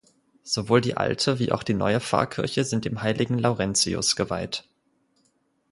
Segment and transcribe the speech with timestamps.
[0.41, 4.67] Sowohl die alte, wie auch die neue Pfarrkirche sind dem Heiligen Laurentius geweiht.